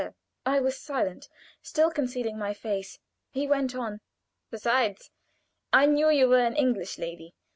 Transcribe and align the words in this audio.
_"I 0.47 0.59
was 0.59 0.79
silent, 0.81 1.29
still 1.61 1.91
concealing 1.91 2.35
my 2.39 2.55
face. 2.55 2.97
He 3.29 3.45
went 3.45 3.75
on: 3.75 4.01
"Besides, 4.49 5.11
I 5.71 5.85
knew 5.85 6.07
that 6.07 6.15
you 6.15 6.27
were 6.27 6.43
an 6.43 6.55
English 6.55 6.97
lady. 6.97 7.35